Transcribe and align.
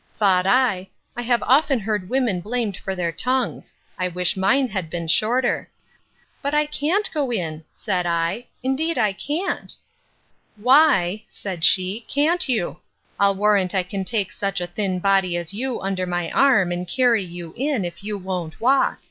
Thought 0.17 0.47
I, 0.47 0.89
I 1.15 1.21
have 1.21 1.43
often 1.43 1.77
heard 1.79 2.09
women 2.09 2.41
blamed 2.41 2.75
for 2.75 2.95
their 2.95 3.11
tongues; 3.11 3.75
I 3.99 4.07
wish 4.07 4.35
mine 4.35 4.67
had 4.69 4.89
been 4.89 5.07
shorter. 5.07 5.69
But 6.41 6.55
I 6.55 6.65
can't 6.65 7.07
go 7.13 7.31
in, 7.31 7.63
said 7.71 8.07
I, 8.07 8.47
indeed 8.63 8.97
I 8.97 9.13
can't!—Why, 9.13 11.21
said 11.27 11.63
she, 11.63 12.03
can't 12.07 12.49
you? 12.49 12.79
I'll 13.19 13.35
warrant 13.35 13.75
I 13.75 13.83
can 13.83 14.03
take 14.03 14.31
such 14.31 14.59
a 14.59 14.65
thin 14.65 14.97
body 14.97 15.37
as 15.37 15.53
you 15.53 15.79
under 15.81 16.07
my 16.07 16.31
arm, 16.31 16.71
and 16.71 16.87
carry 16.87 17.23
you 17.23 17.53
in, 17.55 17.85
if 17.85 18.03
you 18.03 18.17
won't 18.17 18.59
walk. 18.59 18.97